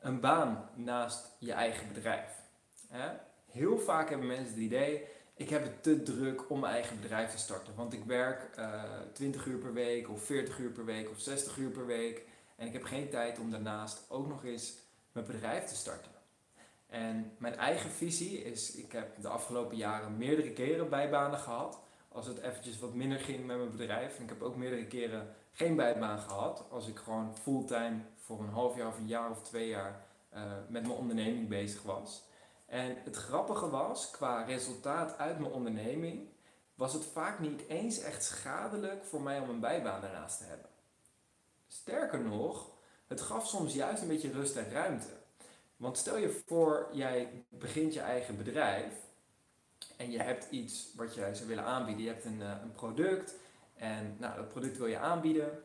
Een 0.00 0.20
baan 0.20 0.68
naast 0.74 1.36
je 1.38 1.52
eigen 1.52 1.92
bedrijf. 1.92 2.30
Hè? 2.88 3.08
Heel 3.50 3.78
vaak 3.78 4.08
hebben 4.08 4.26
mensen 4.26 4.54
het 4.54 4.62
idee, 4.62 5.06
ik 5.34 5.50
heb 5.50 5.62
het 5.62 5.82
te 5.82 6.02
druk 6.02 6.50
om 6.50 6.60
mijn 6.60 6.72
eigen 6.72 7.00
bedrijf 7.00 7.30
te 7.30 7.38
starten. 7.38 7.74
Want 7.74 7.92
ik 7.92 8.04
werk 8.04 8.58
uh, 8.58 8.64
eh, 8.64 8.90
20 9.12 9.46
uur 9.46 9.58
per 9.58 9.72
week 9.72 10.10
of 10.10 10.22
40 10.22 10.58
uur 10.58 10.70
per 10.70 10.84
week 10.84 11.10
of 11.10 11.20
60 11.20 11.56
uur 11.56 11.70
per 11.70 11.86
week. 11.86 12.22
En 12.56 12.66
ik 12.66 12.72
heb 12.72 12.84
geen 12.84 13.08
tijd 13.08 13.38
om 13.38 13.50
daarnaast 13.50 14.04
ook 14.08 14.28
nog 14.28 14.44
eens 14.44 14.78
mijn 15.12 15.26
bedrijf 15.26 15.64
te 15.64 15.74
starten. 15.74 16.15
En 16.86 17.32
mijn 17.38 17.56
eigen 17.56 17.90
visie 17.90 18.42
is, 18.42 18.74
ik 18.74 18.92
heb 18.92 19.20
de 19.20 19.28
afgelopen 19.28 19.76
jaren 19.76 20.16
meerdere 20.16 20.52
keren 20.52 20.88
bijbanen 20.88 21.38
gehad. 21.38 21.80
Als 22.08 22.26
het 22.26 22.38
eventjes 22.38 22.78
wat 22.78 22.94
minder 22.94 23.18
ging 23.18 23.46
met 23.46 23.56
mijn 23.56 23.70
bedrijf. 23.70 24.16
En 24.16 24.22
ik 24.22 24.28
heb 24.28 24.42
ook 24.42 24.56
meerdere 24.56 24.86
keren 24.86 25.34
geen 25.52 25.76
bijbaan 25.76 26.18
gehad. 26.18 26.64
Als 26.70 26.88
ik 26.88 26.96
gewoon 26.96 27.36
fulltime 27.36 28.00
voor 28.16 28.40
een 28.40 28.48
half 28.48 28.76
jaar 28.76 28.88
of 28.88 28.98
een 28.98 29.06
jaar 29.06 29.30
of 29.30 29.42
twee 29.42 29.68
jaar 29.68 30.06
uh, 30.34 30.40
met 30.68 30.82
mijn 30.82 30.98
onderneming 30.98 31.48
bezig 31.48 31.82
was. 31.82 32.24
En 32.66 32.96
het 33.04 33.16
grappige 33.16 33.70
was, 33.70 34.10
qua 34.10 34.42
resultaat 34.42 35.18
uit 35.18 35.38
mijn 35.38 35.52
onderneming, 35.52 36.28
was 36.74 36.92
het 36.92 37.04
vaak 37.04 37.38
niet 37.38 37.66
eens 37.68 37.98
echt 37.98 38.24
schadelijk 38.24 39.04
voor 39.04 39.22
mij 39.22 39.38
om 39.40 39.48
een 39.48 39.60
bijbaan 39.60 40.00
daarnaast 40.00 40.38
te 40.38 40.44
hebben. 40.44 40.68
Sterker 41.66 42.20
nog, 42.20 42.70
het 43.06 43.20
gaf 43.20 43.46
soms 43.46 43.74
juist 43.74 44.02
een 44.02 44.08
beetje 44.08 44.32
rust 44.32 44.56
en 44.56 44.70
ruimte. 44.70 45.15
Want 45.76 45.98
stel 45.98 46.16
je 46.16 46.42
voor, 46.46 46.88
jij 46.92 47.44
begint 47.48 47.94
je 47.94 48.00
eigen 48.00 48.36
bedrijf 48.36 48.92
en 49.96 50.10
je 50.10 50.18
hebt 50.18 50.50
iets 50.50 50.92
wat 50.96 51.14
jij 51.14 51.34
zou 51.34 51.48
willen 51.48 51.64
aanbieden. 51.64 52.04
Je 52.04 52.10
hebt 52.10 52.24
een, 52.24 52.42
eh, 52.42 52.50
een 52.62 52.72
product 52.72 53.34
en 53.74 54.16
nou, 54.18 54.36
dat 54.36 54.48
product 54.48 54.78
wil 54.78 54.86
je 54.86 54.98
aanbieden. 54.98 55.62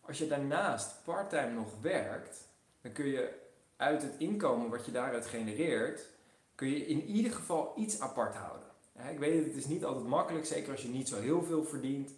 Als 0.00 0.18
je 0.18 0.26
daarnaast 0.26 1.04
parttime 1.04 1.50
nog 1.50 1.80
werkt, 1.80 2.48
dan 2.80 2.92
kun 2.92 3.06
je 3.06 3.46
uit 3.76 4.02
het 4.02 4.14
inkomen 4.18 4.70
wat 4.70 4.84
je 4.84 4.92
daaruit 4.92 5.26
genereert, 5.26 6.06
kun 6.54 6.68
je 6.68 6.86
in 6.86 7.04
ieder 7.04 7.32
geval 7.32 7.72
iets 7.76 8.00
apart 8.00 8.34
houden. 8.34 8.66
Ik 9.10 9.18
weet 9.18 9.34
het, 9.34 9.44
het 9.44 9.56
is 9.56 9.66
niet 9.66 9.84
altijd 9.84 10.06
makkelijk, 10.06 10.46
zeker 10.46 10.70
als 10.70 10.82
je 10.82 10.88
niet 10.88 11.08
zo 11.08 11.20
heel 11.20 11.42
veel 11.42 11.64
verdient. 11.64 12.10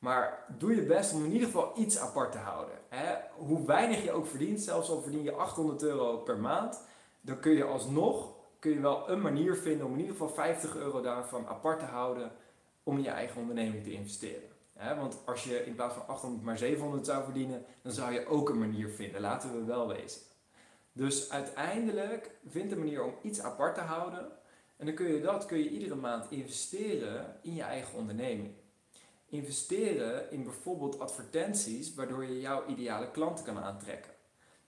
Maar 0.00 0.44
doe 0.58 0.74
je 0.74 0.82
best 0.82 1.14
om 1.14 1.24
in 1.24 1.32
ieder 1.32 1.46
geval 1.46 1.72
iets 1.76 1.98
apart 1.98 2.32
te 2.32 2.38
houden. 2.38 2.74
Hè? 2.88 3.14
Hoe 3.36 3.66
weinig 3.66 4.04
je 4.04 4.12
ook 4.12 4.26
verdient, 4.26 4.60
zelfs 4.60 4.90
al 4.90 5.00
verdien 5.00 5.22
je 5.22 5.32
800 5.32 5.82
euro 5.82 6.16
per 6.16 6.38
maand, 6.38 6.82
dan 7.20 7.40
kun 7.40 7.52
je 7.52 7.64
alsnog 7.64 8.38
kun 8.60 8.70
je 8.70 8.80
wel 8.80 9.10
een 9.10 9.20
manier 9.20 9.56
vinden 9.56 9.86
om 9.86 9.92
in 9.92 9.98
ieder 9.98 10.12
geval 10.12 10.28
50 10.28 10.76
euro 10.76 11.00
daarvan 11.00 11.46
apart 11.46 11.78
te 11.78 11.84
houden 11.84 12.32
om 12.82 12.96
in 12.96 13.02
je 13.02 13.10
eigen 13.10 13.40
onderneming 13.40 13.84
te 13.84 13.92
investeren. 13.92 14.48
want 14.74 15.18
als 15.24 15.44
je 15.44 15.64
in 15.64 15.74
plaats 15.74 15.94
van 15.94 16.06
800 16.06 16.44
maar 16.44 16.58
700 16.58 17.06
zou 17.06 17.24
verdienen, 17.24 17.64
dan 17.82 17.92
zou 17.92 18.12
je 18.12 18.26
ook 18.26 18.48
een 18.48 18.58
manier 18.58 18.88
vinden. 18.88 19.20
Laten 19.20 19.52
we 19.52 19.64
wel 19.64 19.88
wezen. 19.88 20.20
Dus 20.92 21.30
uiteindelijk 21.30 22.30
vind 22.48 22.72
een 22.72 22.78
manier 22.78 23.04
om 23.04 23.14
iets 23.22 23.40
apart 23.40 23.74
te 23.74 23.80
houden. 23.80 24.28
En 24.76 24.86
dan 24.86 24.94
kun 24.94 25.06
je 25.06 25.20
dat 25.20 25.46
kun 25.46 25.58
je 25.58 25.70
iedere 25.70 25.94
maand 25.94 26.30
investeren 26.30 27.38
in 27.42 27.54
je 27.54 27.62
eigen 27.62 27.98
onderneming. 27.98 28.54
Investeren 29.30 30.30
in 30.30 30.42
bijvoorbeeld 30.42 30.98
advertenties, 30.98 31.94
waardoor 31.94 32.24
je 32.24 32.40
jouw 32.40 32.66
ideale 32.66 33.10
klanten 33.10 33.44
kan 33.44 33.58
aantrekken. 33.58 34.12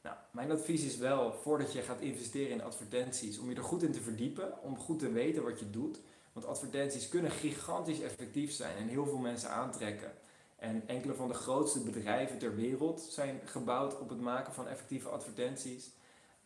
Nou, 0.03 0.17
mijn 0.31 0.51
advies 0.51 0.85
is 0.85 0.97
wel, 0.97 1.33
voordat 1.33 1.73
je 1.73 1.83
gaat 1.83 2.01
investeren 2.01 2.51
in 2.51 2.63
advertenties, 2.63 3.39
om 3.39 3.51
je 3.51 3.57
er 3.57 3.63
goed 3.63 3.83
in 3.83 3.93
te 3.93 4.01
verdiepen, 4.01 4.63
om 4.63 4.79
goed 4.79 4.99
te 4.99 5.13
weten 5.13 5.43
wat 5.43 5.59
je 5.59 5.71
doet. 5.71 6.01
Want 6.33 6.47
advertenties 6.47 7.09
kunnen 7.09 7.31
gigantisch 7.31 8.01
effectief 8.01 8.53
zijn 8.53 8.77
en 8.77 8.89
heel 8.89 9.07
veel 9.07 9.19
mensen 9.19 9.51
aantrekken. 9.51 10.13
En 10.57 10.83
enkele 10.87 11.15
van 11.15 11.29
de 11.29 11.35
grootste 11.35 11.81
bedrijven 11.81 12.39
ter 12.39 12.55
wereld 12.55 13.01
zijn 13.01 13.41
gebouwd 13.45 14.01
op 14.01 14.09
het 14.09 14.21
maken 14.21 14.53
van 14.53 14.69
effectieve 14.69 15.09
advertenties. 15.09 15.91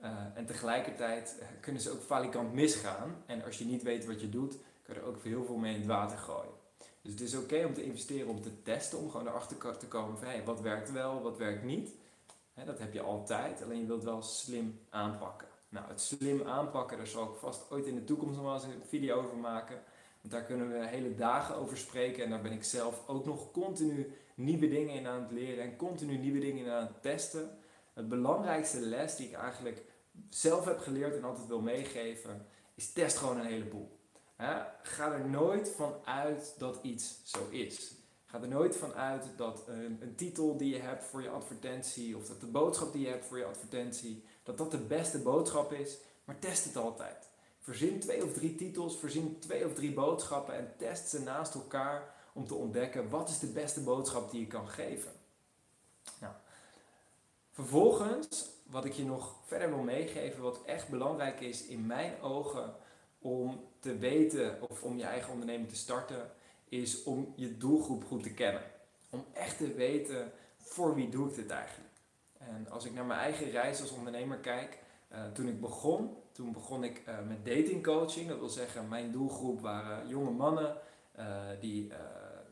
Uh, 0.03 0.11
en 0.35 0.47
tegelijkertijd 0.47 1.39
eh, 1.41 1.47
kunnen 1.61 1.83
ze 1.83 1.91
ook 1.91 2.03
falikant 2.03 2.53
misgaan. 2.53 3.23
En 3.27 3.45
als 3.45 3.59
je 3.59 3.65
niet 3.65 3.83
weet 3.83 4.07
wat 4.07 4.21
je 4.21 4.29
doet, 4.29 4.59
kan 4.83 4.95
je 4.95 5.01
er 5.01 5.07
ook 5.07 5.23
heel 5.23 5.45
veel 5.45 5.57
mee 5.57 5.73
in 5.73 5.79
het 5.81 5.89
water 5.89 6.19
gooien. 6.19 6.56
Dus 7.07 7.15
het 7.15 7.25
is 7.25 7.37
oké 7.37 7.65
om 7.65 7.75
te 7.75 7.83
investeren, 7.83 8.29
om 8.29 8.43
te 8.43 8.63
testen, 8.63 8.99
om 8.99 9.11
gewoon 9.11 9.27
erachter 9.27 9.77
te 9.77 9.87
komen 9.87 10.19
van 10.19 10.45
wat 10.45 10.61
werkt 10.61 10.93
wel, 10.93 11.23
wat 11.23 11.39
werkt 11.39 11.65
niet. 11.65 11.91
dat 12.65 12.79
heb 12.79 12.93
je 12.93 13.01
altijd, 13.01 13.63
alleen 13.63 13.79
je 13.79 13.87
wilt 13.87 14.05
wel 14.05 14.23
slim 14.23 14.81
aanpakken. 14.91 15.49
Nou, 15.69 15.89
het 15.89 16.01
slim 16.01 16.43
aanpakken, 16.43 16.97
daar 16.97 17.07
zal 17.07 17.25
ik 17.25 17.39
vast 17.39 17.71
ooit 17.71 17.87
in 17.87 17.95
de 17.95 18.05
toekomst 18.05 18.37
nog 18.37 18.45
wel 18.45 18.55
eens 18.55 18.65
een 18.65 18.83
video 18.89 19.17
over 19.17 19.37
maken. 19.37 19.83
Want 20.21 20.35
daar 20.35 20.43
kunnen 20.43 20.69
we 20.69 20.87
hele 20.87 21.15
dagen 21.15 21.55
over 21.55 21.77
spreken 21.77 22.25
en 22.25 22.31
daar 22.31 22.43
ben 22.43 22.53
ik 22.53 22.65
zelf 22.65 23.09
ook 23.09 23.25
nog 23.25 23.51
continu 23.51 24.13
nieuwe 24.35 24.69
dingen 24.69 24.95
in 24.95 25.07
aan 25.07 25.23
het 25.23 25.31
leren 25.31 25.65
en 25.65 25.77
continu 25.77 26.17
nieuwe 26.17 26.41
dingen 26.41 26.65
in 26.65 26.71
aan 26.71 26.87
het 26.87 27.03
testen. 27.03 27.59
Het 27.93 28.09
belangrijkste 28.09 28.81
les 28.81 29.17
die 29.17 29.27
ik 29.27 29.35
eigenlijk 29.35 29.83
zelf 30.31 30.65
heb 30.65 30.79
geleerd 30.79 31.17
en 31.17 31.25
altijd 31.25 31.47
wil 31.47 31.61
meegeven, 31.61 32.47
is 32.75 32.93
test 32.93 33.17
gewoon 33.17 33.39
een 33.39 33.47
heleboel. 33.47 33.99
Ga 34.37 35.13
er 35.13 35.29
nooit 35.29 35.69
van 35.69 35.95
uit 36.05 36.55
dat 36.59 36.79
iets 36.83 37.21
zo 37.25 37.49
is. 37.51 37.95
Ga 38.27 38.41
er 38.41 38.49
nooit 38.49 38.77
van 38.77 38.95
uit 38.95 39.25
dat 39.37 39.63
een, 39.67 39.99
een, 40.01 40.15
titel 40.15 40.57
die 40.57 40.75
je 40.75 40.81
hebt 40.81 41.05
voor 41.05 41.23
je 41.23 41.29
advertentie 41.29 42.17
of 42.17 42.27
dat 42.27 42.41
de 42.41 42.47
boodschap 42.47 42.93
die 42.93 43.03
je 43.03 43.09
hebt 43.09 43.25
voor 43.25 43.39
je 43.39 43.45
advertentie, 43.45 44.25
dat 44.43 44.59
dat 44.59 44.71
de 44.71 44.79
beste 44.79 45.19
boodschap 45.19 45.73
is, 45.73 45.99
maar 46.25 46.39
test 46.39 46.65
het 46.65 46.77
altijd. 46.77 47.29
Verzin 47.61 48.01
twee 48.01 48.25
of 48.25 48.33
drie 48.33 48.55
titels, 48.55 48.99
verzin 48.99 49.39
twee 49.39 49.67
of 49.67 49.75
drie 49.75 49.93
boodschappen 49.93 50.55
en 50.55 50.75
test 50.79 51.09
ze 51.09 51.21
naast 51.21 51.55
elkaar 51.55 52.15
om 52.33 52.47
te 52.47 52.55
ontdekken 52.55 53.09
wat 53.09 53.29
is 53.29 53.39
de 53.39 53.47
beste 53.47 53.81
boodschap 53.81 54.31
die 54.31 54.41
je 54.41 54.47
kan 54.47 54.69
geven. 54.69 55.13
Nou, 56.21 56.35
vervolgens, 57.51 58.51
wat 58.63 58.85
ik 58.85 58.93
je 58.93 59.05
nog 59.05 59.35
verder 59.45 59.69
wil 59.69 59.83
meegeven, 59.83 60.43
wat 60.43 60.65
echt 60.65 60.89
belangrijk 60.89 61.41
is 61.41 61.67
in 61.67 61.87
mijn 61.87 62.21
ogen 62.21 62.75
om 63.27 63.61
te 63.81 63.99
weten 63.99 64.59
of 64.69 64.83
om 64.83 64.97
je 64.97 65.05
eigen 65.05 65.33
onderneming 65.33 65.69
te 65.69 65.77
starten, 65.77 66.31
is 66.69 67.03
om 67.03 67.33
je 67.37 67.57
doelgroep 67.57 68.05
goed 68.05 68.23
te 68.23 68.35
kennen. 68.35 68.63
Om 69.11 69.25
echt 69.33 69.59
te 69.59 69.75
weten 69.75 70.33
voor 70.57 70.95
wie 70.95 71.09
doe 71.09 71.29
ik 71.29 71.35
dit 71.35 71.51
eigenlijk. 71.51 71.91
En 72.39 72.71
als 72.71 72.85
ik 72.85 72.93
naar 72.93 73.05
mijn 73.05 73.21
eigen 73.21 73.51
reis 73.51 73.81
als 73.81 73.91
ondernemer 73.91 74.39
kijk, 74.39 74.79
uh, 75.13 75.19
toen 75.33 75.49
ik 75.49 75.61
begon, 75.61 76.17
toen 76.33 76.53
begon 76.53 76.85
ik 76.85 77.03
uh, 77.09 77.15
met 77.29 77.45
datingcoaching. 77.45 78.29
Dat 78.29 78.39
wil 78.39 78.49
zeggen, 78.49 78.89
mijn 78.89 79.13
doelgroep 79.13 79.61
waren 79.61 80.09
jonge 80.09 80.31
mannen 80.31 80.77
uh, 81.19 81.25
die 81.61 81.93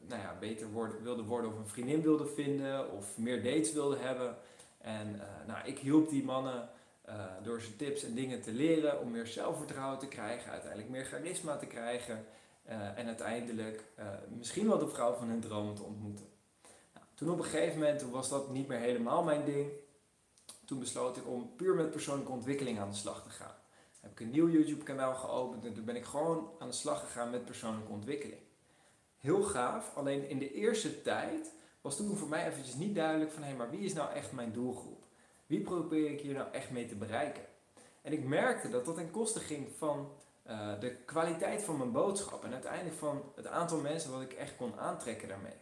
nou 0.09 0.21
ja, 0.21 0.37
beter 0.41 0.71
worden, 0.71 1.03
wilden 1.03 1.25
worden 1.25 1.51
of 1.51 1.59
een 1.59 1.69
vriendin 1.69 2.03
wilden 2.03 2.29
vinden 2.29 2.93
of 2.93 3.19
meer 3.19 3.43
dates 3.43 3.73
wilden 3.73 4.01
hebben. 4.01 4.37
En 4.79 5.21
nou, 5.47 5.67
ik 5.67 5.79
hielp 5.79 6.09
die 6.09 6.25
mannen 6.25 6.69
door 7.43 7.61
ze 7.61 7.77
tips 7.77 8.03
en 8.03 8.15
dingen 8.15 8.43
te 8.43 8.53
leren 8.53 9.01
om 9.01 9.11
meer 9.11 9.27
zelfvertrouwen 9.27 9.99
te 9.99 10.09
krijgen, 10.09 10.51
uiteindelijk 10.51 10.91
meer 10.91 11.05
charisma 11.05 11.57
te 11.57 11.67
krijgen 11.67 12.27
en 12.97 13.07
uiteindelijk 13.07 13.85
misschien 14.29 14.69
wel 14.69 14.79
de 14.79 14.89
vrouw 14.89 15.15
van 15.15 15.29
hun 15.29 15.41
droom 15.41 15.75
te 15.75 15.83
ontmoeten. 15.83 16.27
Nou, 16.95 17.07
toen 17.15 17.31
op 17.31 17.39
een 17.39 17.45
gegeven 17.45 17.79
moment 17.79 18.03
was 18.03 18.29
dat 18.29 18.51
niet 18.51 18.69
meer 18.69 18.79
helemaal 18.79 19.23
mijn 19.23 19.45
ding 19.45 19.71
toen 20.65 20.79
besloot 20.79 21.17
ik 21.17 21.29
om 21.29 21.57
puur 21.57 21.75
met 21.75 21.91
persoonlijke 21.91 22.33
ontwikkeling 22.33 22.79
aan 22.79 22.91
de 22.91 22.97
slag 22.97 23.23
te 23.23 23.31
gaan. 23.31 23.55
heb 24.01 24.11
ik 24.11 24.21
een 24.21 24.31
nieuw 24.31 24.49
YouTube 24.49 24.85
kanaal 24.85 25.15
geopend 25.15 25.65
en 25.65 25.75
toen 25.75 25.85
ben 25.85 25.97
ik 25.97 26.05
gewoon 26.05 26.51
aan 26.59 26.69
de 26.69 26.75
slag 26.75 27.01
gegaan 27.01 27.31
met 27.31 27.45
persoonlijke 27.45 27.93
ontwikkeling. 27.93 28.41
Heel 29.19 29.43
gaaf, 29.43 29.97
alleen 29.97 30.29
in 30.29 30.39
de 30.39 30.53
eerste 30.53 31.03
tijd 31.03 31.53
was 31.81 31.97
toen 31.97 32.17
voor 32.17 32.29
mij 32.29 32.47
eventjes 32.47 32.75
niet 32.75 32.95
duidelijk 32.95 33.31
van 33.31 33.43
hé, 33.43 33.49
hey, 33.49 33.57
maar 33.57 33.71
wie 33.71 33.81
is 33.81 33.93
nou 33.93 34.13
echt 34.13 34.33
mijn 34.33 34.53
doelgroep? 34.53 35.04
Wie 35.55 35.63
probeer 35.63 36.11
ik 36.11 36.21
hier 36.21 36.35
nou 36.35 36.53
echt 36.53 36.71
mee 36.71 36.87
te 36.87 36.95
bereiken? 36.95 37.43
En 38.03 38.13
ik 38.13 38.25
merkte 38.25 38.71
dat 38.71 38.85
dat 38.85 38.95
ten 38.95 39.11
koste 39.11 39.41
ging 39.41 39.69
van 39.77 40.09
uh, 40.47 40.81
de 40.81 40.97
kwaliteit 41.05 41.63
van 41.63 41.79
mijn 41.79 41.93
boodschap 41.93 42.45
en 42.45 42.53
uiteindelijk 42.53 42.97
van 42.97 43.23
het 43.35 43.47
aantal 43.47 43.79
mensen 43.79 44.13
wat 44.13 44.23
ik 44.23 44.33
echt 44.33 44.57
kon 44.57 44.79
aantrekken 44.79 45.29
daarmee 45.29 45.55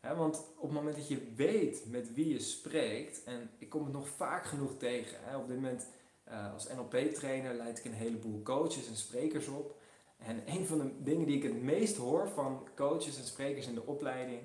want 0.00 0.44
op 0.56 0.62
het 0.62 0.72
moment 0.72 0.96
dat 0.96 1.08
je 1.08 1.32
weet 1.36 1.84
met 1.86 2.14
wie 2.14 2.28
je 2.28 2.40
spreekt, 2.40 3.24
en 3.24 3.50
ik 3.58 3.68
kom 3.68 3.84
het 3.84 3.92
nog 3.92 4.08
vaak 4.08 4.44
genoeg 4.44 4.76
tegen, 4.76 5.18
op 5.36 5.46
dit 5.46 5.56
moment 5.56 5.86
uh, 6.28 6.52
als 6.52 6.68
NLP-trainer 6.68 7.54
leid 7.54 7.78
ik 7.78 7.84
een 7.84 7.92
heleboel 7.92 8.42
coaches 8.42 8.88
en 8.88 8.96
sprekers 8.96 9.48
op. 9.48 9.78
En 10.18 10.42
een 10.46 10.66
van 10.66 10.78
de 10.78 11.02
dingen 11.02 11.26
die 11.26 11.36
ik 11.36 11.42
het 11.42 11.62
meest 11.62 11.96
hoor 11.96 12.28
van 12.28 12.68
coaches 12.76 13.18
en 13.18 13.24
sprekers 13.24 13.66
in 13.66 13.74
de 13.74 13.86
opleiding, 13.86 14.40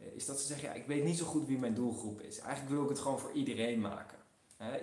uh, 0.00 0.06
is 0.14 0.26
dat 0.26 0.40
ze 0.40 0.46
zeggen, 0.46 0.68
ja, 0.68 0.74
ik 0.74 0.86
weet 0.86 1.04
niet 1.04 1.18
zo 1.18 1.24
goed 1.24 1.46
wie 1.46 1.58
mijn 1.58 1.74
doelgroep 1.74 2.20
is. 2.20 2.38
Eigenlijk 2.38 2.74
wil 2.74 2.82
ik 2.82 2.88
het 2.88 2.98
gewoon 2.98 3.18
voor 3.18 3.32
iedereen 3.32 3.80
maken. 3.80 4.15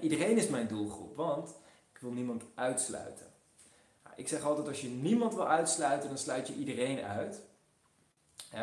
Iedereen 0.01 0.37
is 0.37 0.47
mijn 0.47 0.67
doelgroep, 0.67 1.15
want 1.15 1.49
ik 1.93 1.99
wil 1.99 2.11
niemand 2.11 2.43
uitsluiten. 2.55 3.25
Ik 4.15 4.27
zeg 4.27 4.43
altijd, 4.43 4.67
als 4.67 4.81
je 4.81 4.87
niemand 4.87 5.33
wil 5.33 5.47
uitsluiten, 5.47 6.09
dan 6.09 6.17
sluit 6.17 6.47
je 6.47 6.53
iedereen 6.53 6.99
uit. 6.99 7.41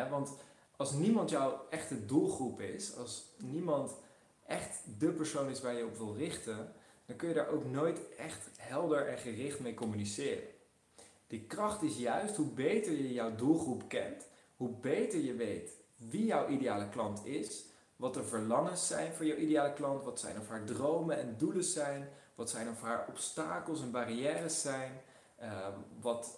want 0.09 0.33
als 0.75 0.91
niemand 0.91 1.29
jouw 1.29 1.65
echte 1.69 2.05
doelgroep 2.05 2.61
is, 2.61 2.95
als 2.95 3.23
niemand 3.37 3.95
echt 4.45 4.83
de 4.97 5.11
persoon 5.11 5.49
is 5.49 5.61
waar 5.61 5.73
je 5.73 5.85
op 5.85 5.97
wil 5.97 6.15
richten, 6.15 6.73
dan 7.05 7.15
kun 7.15 7.27
je 7.27 7.33
daar 7.33 7.49
ook 7.49 7.65
nooit 7.65 8.15
echt 8.15 8.49
helder 8.57 9.07
en 9.07 9.17
gericht 9.17 9.59
mee 9.59 9.73
communiceren. 9.73 10.47
Die 11.27 11.41
kracht 11.41 11.81
is 11.81 11.97
juist 11.97 12.35
hoe 12.35 12.47
beter 12.47 12.91
je 12.91 13.13
jouw 13.13 13.35
doelgroep 13.35 13.87
kent, 13.87 14.27
hoe 14.55 14.69
beter 14.69 15.19
je 15.19 15.33
weet 15.33 15.71
wie 15.95 16.25
jouw 16.25 16.47
ideale 16.47 16.89
klant 16.89 17.25
is, 17.25 17.65
wat 18.01 18.13
de 18.13 18.23
verlangens 18.23 18.87
zijn 18.87 19.13
voor 19.13 19.25
jouw 19.25 19.37
ideale 19.37 19.73
klant, 19.73 20.03
wat 20.03 20.19
zijn 20.19 20.39
of 20.39 20.47
haar 20.47 20.63
dromen 20.63 21.17
en 21.17 21.35
doelen 21.37 21.63
zijn, 21.63 22.09
wat 22.35 22.49
zijn 22.49 22.69
of 22.69 22.81
haar 22.81 23.05
obstakels 23.09 23.81
en 23.81 23.91
barrières 23.91 24.61
zijn, 24.61 25.01
Ehm, 25.41 25.73
wat, 26.01 26.37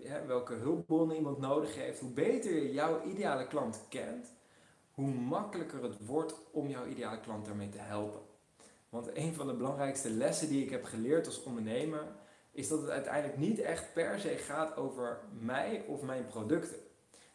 uh, 0.00 0.26
welke 0.26 0.54
hulpbronnen 0.54 1.16
iemand 1.16 1.38
nodig 1.38 1.74
heeft. 1.74 2.00
Hoe 2.00 2.10
beter 2.10 2.52
je 2.52 2.72
jouw 2.72 3.02
ideale 3.02 3.46
klant 3.46 3.80
kent, 3.88 4.32
hoe 4.90 5.06
makkelijker 5.08 5.82
het 5.82 6.06
wordt 6.06 6.34
om 6.50 6.68
jouw 6.68 6.86
ideale 6.86 7.20
klant 7.20 7.46
daarmee 7.46 7.68
te 7.68 7.78
helpen. 7.78 8.20
Want 8.88 9.16
een 9.16 9.34
van 9.34 9.46
de 9.46 9.54
belangrijkste 9.54 10.10
lessen 10.10 10.48
die 10.48 10.64
ik 10.64 10.70
heb 10.70 10.84
geleerd 10.84 11.26
als 11.26 11.42
ondernemer 11.42 12.04
is 12.52 12.68
dat 12.68 12.80
het 12.80 12.90
uiteindelijk 12.90 13.38
niet 13.38 13.58
echt 13.58 13.92
per 13.92 14.20
se 14.20 14.28
gaat 14.36 14.76
over 14.76 15.20
mij 15.40 15.84
of 15.86 16.02
mijn 16.02 16.26
producten. 16.26 16.76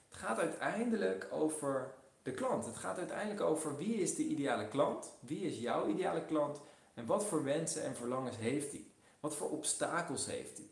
Het 0.08 0.17
gaat 0.17 0.39
uiteindelijk 0.39 1.27
over 1.32 1.94
de 2.25 2.32
klant. 2.32 2.65
Het 2.65 2.77
gaat 2.77 2.98
uiteindelijk 2.98 3.41
over 3.41 3.77
wie 3.77 3.96
is 3.96 4.15
de 4.15 4.24
ideale 4.24 4.67
klant, 4.67 5.12
wie 5.20 5.41
is 5.41 5.60
jouw 5.60 5.88
ideale 5.88 6.25
klant 6.25 6.62
en 6.94 7.05
wat 7.05 7.25
voor 7.25 7.44
wensen 7.44 7.84
en 7.84 7.96
verlangens 7.96 8.38
heeft 8.38 8.72
hij. 8.72 8.86
Wat 9.20 9.36
voor 9.36 9.50
obstakels 9.50 10.25
heeft 10.25 10.58
hij? 10.58 10.67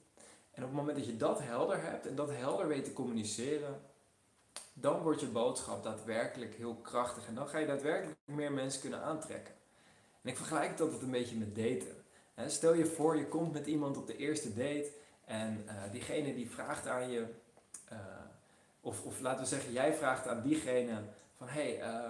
En 0.51 0.63
op 0.63 0.69
het 0.69 0.77
moment 0.77 0.97
dat 0.97 1.05
je 1.05 1.17
dat 1.17 1.39
helder 1.39 1.81
hebt 1.81 2.07
en 2.07 2.15
dat 2.15 2.29
helder 2.29 2.67
weet 2.67 2.85
te 2.85 2.93
communiceren, 2.93 3.81
dan 4.73 5.01
wordt 5.01 5.19
je 5.19 5.27
boodschap 5.27 5.83
daadwerkelijk 5.83 6.55
heel 6.55 6.75
krachtig. 6.75 7.27
En 7.27 7.35
dan 7.35 7.47
ga 7.47 7.57
je 7.57 7.65
daadwerkelijk 7.65 8.17
meer 8.25 8.51
mensen 8.51 8.81
kunnen 8.81 9.01
aantrekken. 9.01 9.53
En 10.21 10.29
ik 10.29 10.37
vergelijk 10.37 10.69
het 10.69 10.81
altijd 10.81 11.01
een 11.01 11.11
beetje 11.11 11.35
met 11.35 11.55
daten. 11.55 12.03
Stel 12.51 12.73
je 12.73 12.85
voor, 12.85 13.17
je 13.17 13.27
komt 13.27 13.53
met 13.53 13.67
iemand 13.67 13.97
op 13.97 14.07
de 14.07 14.17
eerste 14.17 14.53
date 14.53 14.91
en 15.25 15.63
uh, 15.65 15.73
diegene 15.91 16.35
die 16.35 16.49
vraagt 16.49 16.87
aan 16.87 17.09
je, 17.11 17.25
uh, 17.91 17.99
of, 18.81 19.03
of 19.03 19.19
laten 19.19 19.41
we 19.41 19.47
zeggen, 19.47 19.71
jij 19.71 19.93
vraagt 19.93 20.27
aan 20.27 20.41
diegene 20.41 21.01
hé, 21.47 21.77
hey, 21.77 21.93
uh, 21.93 22.09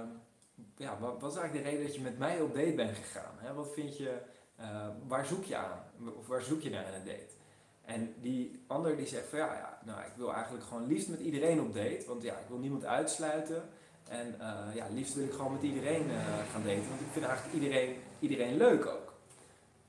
ja, 0.78 1.00
wat, 1.00 1.22
wat, 1.22 1.32
is 1.32 1.38
eigenlijk 1.38 1.66
de 1.66 1.72
reden 1.72 1.86
dat 1.86 1.96
je 1.96 2.02
met 2.02 2.18
mij 2.18 2.42
op 2.42 2.54
date 2.54 2.74
bent 2.75 2.98
gegaan? 2.98 3.36
Hè? 3.38 3.54
Wat 3.54 3.74
vind 3.74 3.98
je, 3.98 4.18
uh, 4.60 4.88
waar 5.08 5.25
zoek 5.25 5.44
je 5.44 5.56
aan? 5.56 5.84
Of 6.18 6.28
waar 6.28 6.42
zoek 6.42 6.62
je 6.62 6.70
naar 6.70 6.88
in 6.88 6.94
een 6.94 7.06
date? 7.06 7.34
En 7.82 8.13
die 8.22 8.63
ander 8.68 8.98
die 8.98 9.08
zegt 9.08 9.28
van 9.28 9.40
ja, 9.40 9.54
ja, 9.54 9.80
nou 9.86 10.02
ik 10.02 10.13
wil 10.16 10.34
eigenlijk 10.34 10.66
gewoon 10.66 10.88
liefst 10.88 11.10
met 11.10 11.20
iedereen 11.20 11.62
op 11.62 11.74
date. 11.74 12.04
Want 12.08 12.24
ja, 12.24 12.34
ik 12.34 12.48
wil 12.48 12.58
niemand 12.58 12.86
uitsluiten. 12.86 13.70
En 14.10 14.36
uh, 14.40 14.75
ja, 14.75 14.88
liefst 14.92 15.13
wil 15.13 15.25
ik 15.25 15.32
gewoon 15.32 15.54
met 15.54 15.62
iedereen 15.62 16.10
uh, 16.10 16.16
gaan 16.52 16.63
daten. 16.63 16.90
Want 16.90 17.02
ik 17.02 17.12
vind 17.12 17.25
eigenlijk 17.25 17.56
iedereen, 17.63 17.96
iedereen 18.20 18.58
leuk 18.58 18.86
ook. 18.86 19.13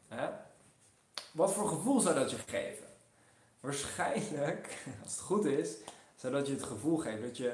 Hè? 0.08 0.28
Wat 1.32 1.52
voor 1.52 1.68
gevoel 1.68 2.00
zou 2.00 2.14
dat 2.14 2.30
je 2.30 2.36
geven? 2.36 2.86
Waarschijnlijk, 3.60 4.84
als 5.02 5.12
het 5.12 5.20
goed 5.20 5.44
is, 5.44 5.76
Zodat 6.24 6.46
je 6.46 6.52
het 6.52 6.62
gevoel 6.62 6.96
geeft 6.96 7.22
dat 7.22 7.36
je 7.36 7.52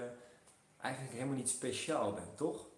eigenlijk 0.83 1.15
helemaal 1.15 1.37
niet 1.37 1.49
speciaal 1.49 2.13
bent, 2.13 2.37
toch? 2.37 2.69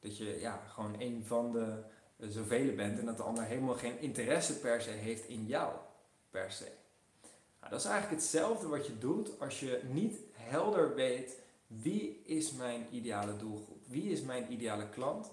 Dat 0.00 0.16
je 0.16 0.40
ja, 0.40 0.62
gewoon 0.66 1.00
een 1.00 1.24
van 1.24 1.52
de 1.52 1.82
zoveel 2.18 2.74
bent 2.74 2.98
en 2.98 3.06
dat 3.06 3.16
de 3.16 3.22
ander 3.22 3.44
helemaal 3.44 3.74
geen 3.74 4.00
interesse 4.00 4.58
per 4.58 4.82
se 4.82 4.90
heeft 4.90 5.28
in 5.28 5.46
jou, 5.46 5.74
per 6.30 6.52
se. 6.52 6.72
Nou, 7.60 7.70
dat 7.70 7.80
is 7.80 7.86
eigenlijk 7.86 8.20
hetzelfde 8.20 8.68
wat 8.68 8.86
je 8.86 8.98
doet 8.98 9.40
als 9.40 9.60
je 9.60 9.80
niet 9.90 10.18
helder 10.32 10.94
weet 10.94 11.38
wie 11.66 12.22
is 12.24 12.52
mijn 12.52 12.86
ideale 12.90 13.36
doelgroep, 13.36 13.86
wie 13.86 14.10
is 14.10 14.22
mijn 14.22 14.52
ideale 14.52 14.88
klant. 14.88 15.30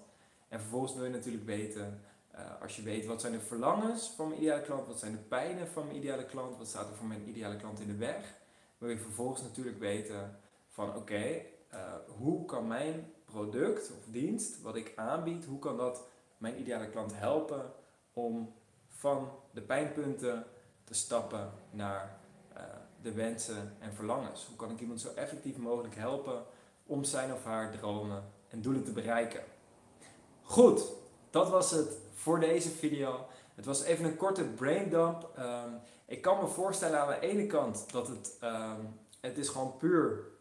En 0.48 0.60
vervolgens 0.60 0.94
wil 0.94 1.04
je 1.04 1.10
natuurlijk 1.10 1.44
weten, 1.44 2.02
uh, 2.34 2.60
als 2.60 2.76
je 2.76 2.82
weet 2.82 3.06
wat 3.06 3.20
zijn 3.20 3.32
de 3.32 3.40
verlangens 3.40 4.12
van 4.16 4.28
mijn 4.28 4.40
ideale 4.40 4.62
klant, 4.62 4.86
wat 4.86 4.98
zijn 4.98 5.12
de 5.12 5.18
pijnen 5.18 5.68
van 5.68 5.86
mijn 5.86 5.96
ideale 5.96 6.26
klant, 6.26 6.56
wat 6.56 6.68
staat 6.68 6.88
er 6.88 6.96
voor 6.96 7.06
mijn 7.06 7.28
ideale 7.28 7.56
klant 7.56 7.80
in 7.80 7.86
de 7.86 7.96
weg, 7.96 8.34
wil 8.78 8.90
je 8.90 8.98
vervolgens 8.98 9.42
natuurlijk 9.42 9.78
weten 9.78 10.40
van 10.68 10.96
oké, 10.96 11.42
eh, 11.72 11.78
hoe 12.18 12.44
kan 12.44 12.66
mijn 12.66 13.12
product 13.24 13.90
of 13.90 14.12
dienst 14.12 14.62
wat 14.62 14.76
ik 14.76 14.92
aanbied, 14.96 15.44
hoe 15.44 15.58
kan 15.58 15.76
dat 15.76 16.02
mijn 16.36 16.60
ideale 16.60 16.88
klant 16.88 17.12
helpen 17.14 17.72
om 18.12 18.54
van 18.88 19.30
de 19.50 19.60
pijnpunten 19.60 20.44
te 20.84 20.94
stappen 20.94 21.52
naar 21.70 22.20
uh, 22.56 22.62
de 23.02 23.12
wensen 23.12 23.76
en 23.78 23.94
verlangens. 23.94 24.46
Hoe 24.46 24.56
kan 24.56 24.70
ik 24.70 24.80
iemand 24.80 25.00
zo 25.00 25.08
effectief 25.14 25.56
mogelijk 25.56 25.94
helpen 25.94 26.44
om 26.86 27.04
zijn 27.04 27.32
of 27.32 27.44
haar 27.44 27.70
dromen 27.70 28.24
en 28.48 28.62
doelen 28.62 28.84
te 28.84 28.92
bereiken? 28.92 29.42
Goed, 30.42 30.92
dat 31.30 31.50
was 31.50 31.70
het 31.70 31.98
voor 32.14 32.40
deze 32.40 32.70
video. 32.70 33.26
Het 33.54 33.64
was 33.64 33.82
even 33.82 34.04
een 34.04 34.16
korte 34.16 34.44
braindump. 34.44 35.28
Um, 35.38 35.80
ik 36.06 36.22
kan 36.22 36.40
me 36.40 36.46
voorstellen 36.46 37.00
aan 37.00 37.08
de 37.08 37.20
ene 37.20 37.46
kant 37.46 37.92
dat 37.92 38.08
het, 38.08 38.38
um, 38.44 39.00
het 39.20 39.38
is 39.38 39.48
gewoon 39.48 39.76
puur 39.76 40.31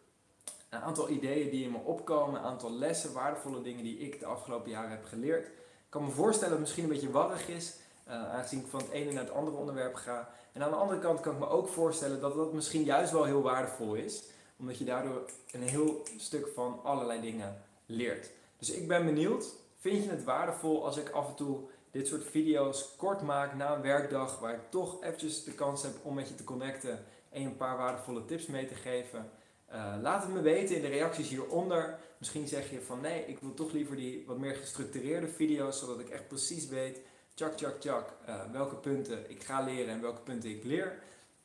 een 0.71 0.81
aantal 0.81 1.09
ideeën 1.09 1.49
die 1.49 1.63
in 1.63 1.71
me 1.71 1.77
opkomen, 1.77 2.39
een 2.39 2.45
aantal 2.45 2.71
lessen, 2.71 3.13
waardevolle 3.13 3.61
dingen 3.61 3.83
die 3.83 3.97
ik 3.97 4.19
de 4.19 4.25
afgelopen 4.25 4.71
jaren 4.71 4.89
heb 4.89 5.05
geleerd. 5.05 5.47
Ik 5.47 5.89
kan 5.89 6.03
me 6.03 6.09
voorstellen 6.09 6.49
dat 6.49 6.57
het 6.57 6.67
misschien 6.67 6.83
een 6.83 6.89
beetje 6.89 7.11
warrig 7.11 7.47
is, 7.47 7.75
uh, 8.07 8.33
aangezien 8.33 8.59
ik 8.59 8.67
van 8.67 8.79
het 8.79 8.89
ene 8.89 9.11
naar 9.11 9.23
het 9.23 9.33
andere 9.33 9.57
onderwerp 9.57 9.95
ga. 9.95 10.29
En 10.51 10.63
aan 10.63 10.69
de 10.69 10.75
andere 10.75 10.99
kant 10.99 11.19
kan 11.19 11.33
ik 11.33 11.39
me 11.39 11.47
ook 11.47 11.67
voorstellen 11.67 12.21
dat 12.21 12.35
dat 12.35 12.53
misschien 12.53 12.83
juist 12.83 13.11
wel 13.11 13.23
heel 13.23 13.41
waardevol 13.41 13.93
is, 13.93 14.23
omdat 14.57 14.77
je 14.77 14.85
daardoor 14.85 15.29
een 15.51 15.61
heel 15.61 16.03
stuk 16.17 16.47
van 16.55 16.79
allerlei 16.83 17.21
dingen 17.21 17.61
leert. 17.85 18.29
Dus 18.57 18.71
ik 18.71 18.87
ben 18.87 19.05
benieuwd, 19.05 19.45
vind 19.77 20.03
je 20.03 20.09
het 20.09 20.23
waardevol 20.23 20.85
als 20.85 20.97
ik 20.97 21.09
af 21.09 21.27
en 21.27 21.35
toe 21.35 21.59
dit 21.91 22.07
soort 22.07 22.23
video's 22.23 22.95
kort 22.97 23.21
maak 23.21 23.55
na 23.55 23.75
een 23.75 23.81
werkdag, 23.81 24.39
waar 24.39 24.53
ik 24.53 24.69
toch 24.69 25.03
eventjes 25.03 25.43
de 25.43 25.53
kans 25.53 25.83
heb 25.83 25.93
om 26.03 26.13
met 26.13 26.27
je 26.27 26.35
te 26.35 26.43
connecten 26.43 27.05
en 27.29 27.41
je 27.41 27.47
een 27.47 27.57
paar 27.57 27.77
waardevolle 27.77 28.25
tips 28.25 28.45
mee 28.45 28.67
te 28.67 28.75
geven? 28.75 29.31
Uh, 29.73 29.93
laat 30.01 30.23
het 30.23 30.33
me 30.33 30.41
weten 30.41 30.75
in 30.75 30.81
de 30.81 30.87
reacties 30.87 31.29
hieronder. 31.29 31.99
Misschien 32.17 32.47
zeg 32.47 32.69
je 32.69 32.81
van 32.81 33.01
nee, 33.01 33.25
ik 33.25 33.39
wil 33.39 33.53
toch 33.53 33.71
liever 33.71 33.95
die 33.95 34.23
wat 34.27 34.37
meer 34.37 34.55
gestructureerde 34.55 35.27
video's, 35.27 35.79
zodat 35.79 35.99
ik 35.99 36.09
echt 36.09 36.27
precies 36.27 36.67
weet, 36.67 36.99
tjak 37.33 37.57
tjak 37.57 37.79
tjak, 37.79 38.13
uh, 38.29 38.51
welke 38.51 38.75
punten 38.75 39.29
ik 39.29 39.43
ga 39.43 39.61
leren 39.61 39.93
en 39.93 40.01
welke 40.01 40.21
punten 40.21 40.49
ik 40.49 40.63
leer. 40.63 40.99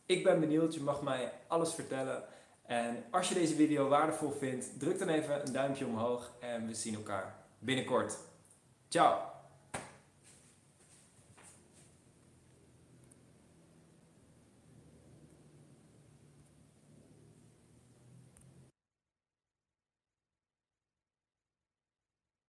Ik 0.07 0.25
ben 0.25 0.41
benieuwd, 0.41 0.75
je 0.75 0.83
mag 0.83 1.03
mij 1.03 1.33
alles 1.47 1.75
vertellen. 1.75 2.25
En 2.63 3.05
als 3.11 3.29
je 3.29 3.35
deze 3.35 3.55
video 3.55 3.89
waardevol 3.89 4.31
vindt, 4.31 4.79
druk 4.79 4.99
dan 4.99 5.09
even 5.09 5.47
een 5.47 5.53
duimpje 5.53 5.87
omhoog 5.87 6.33
en 6.41 6.67
we 6.67 6.75
zien 6.75 6.95
elkaar 6.95 7.45
binnenkort. 7.59 8.19
Ciao! 8.89 9.36